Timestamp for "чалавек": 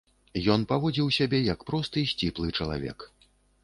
2.61-3.11